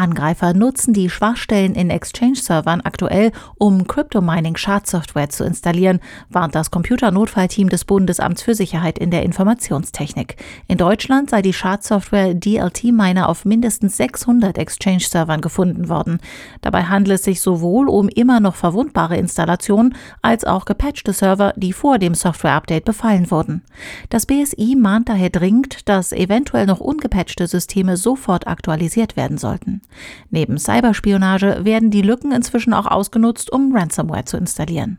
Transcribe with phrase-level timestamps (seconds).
[0.00, 6.00] Angreifer nutzen die Schwachstellen in Exchange-Servern aktuell, um Crypto-Mining-Schadsoftware zu installieren,
[6.30, 10.36] warnt das Computernotfallteam des Bundesamts für Sicherheit in der Informationstechnik.
[10.68, 16.18] In Deutschland sei die Schadsoftware DLT-Miner auf mindestens 600 Exchange-Servern gefunden worden.
[16.62, 21.74] Dabei handelt es sich sowohl um immer noch verwundbare Installationen als auch gepatchte Server, die
[21.74, 23.62] vor dem Software-Update befallen wurden.
[24.08, 29.82] Das BSI mahnt daher dringend, dass eventuell noch ungepatchte Systeme sofort aktualisiert werden sollten.
[30.30, 34.98] Neben Cyberspionage werden die Lücken inzwischen auch ausgenutzt, um Ransomware zu installieren.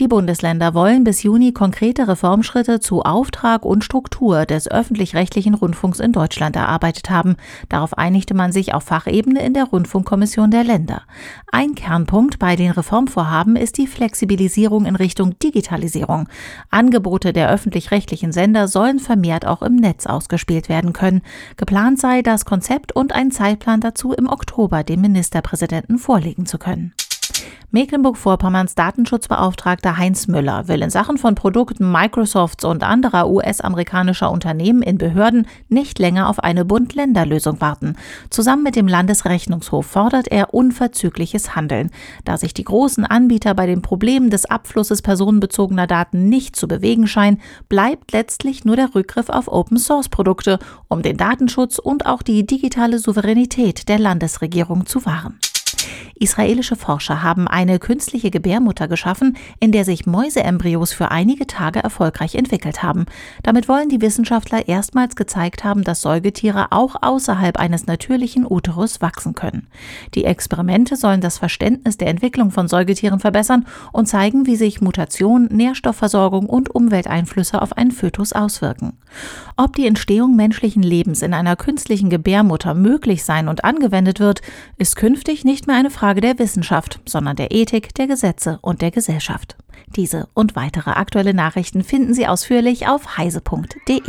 [0.00, 6.12] Die Bundesländer wollen bis Juni konkrete Reformschritte zu Auftrag und Struktur des öffentlich-rechtlichen Rundfunks in
[6.12, 7.36] Deutschland erarbeitet haben.
[7.68, 11.02] Darauf einigte man sich auf Fachebene in der Rundfunkkommission der Länder.
[11.52, 16.30] Ein Kernpunkt bei den Reformvorhaben ist die Flexibilisierung in Richtung Digitalisierung.
[16.70, 21.20] Angebote der öffentlich-rechtlichen Sender sollen vermehrt auch im Netz ausgespielt werden können.
[21.58, 26.94] Geplant sei, das Konzept und ein Zeitplan dazu im Oktober dem Ministerpräsidenten vorlegen zu können.
[27.72, 34.98] Mecklenburg-Vorpommerns Datenschutzbeauftragter Heinz Müller will in Sachen von Produkten Microsofts und anderer US-amerikanischer Unternehmen in
[34.98, 37.94] Behörden nicht länger auf eine Bund-Länder-Lösung warten.
[38.28, 41.90] Zusammen mit dem Landesrechnungshof fordert er unverzügliches Handeln.
[42.24, 47.06] Da sich die großen Anbieter bei den Problemen des Abflusses personenbezogener Daten nicht zu bewegen
[47.06, 50.58] scheinen, bleibt letztlich nur der Rückgriff auf Open-Source-Produkte,
[50.88, 55.38] um den Datenschutz und auch die digitale Souveränität der Landesregierung zu wahren.
[56.22, 62.34] Israelische Forscher haben eine künstliche Gebärmutter geschaffen, in der sich Mäuseembryos für einige Tage erfolgreich
[62.34, 63.06] entwickelt haben.
[63.42, 69.34] Damit wollen die Wissenschaftler erstmals gezeigt haben, dass Säugetiere auch außerhalb eines natürlichen Uterus wachsen
[69.34, 69.68] können.
[70.14, 75.46] Die Experimente sollen das Verständnis der Entwicklung von Säugetieren verbessern und zeigen, wie sich Mutation,
[75.50, 78.92] Nährstoffversorgung und Umwelteinflüsse auf einen Fötus auswirken.
[79.56, 84.42] Ob die Entstehung menschlichen Lebens in einer künstlichen Gebärmutter möglich sein und angewendet wird,
[84.76, 88.82] ist künftig nicht mehr eine Frage Frage der Wissenschaft, sondern der Ethik, der Gesetze und
[88.82, 89.56] der Gesellschaft.
[89.94, 94.00] Diese und weitere aktuelle Nachrichten finden Sie ausführlich auf heise.de.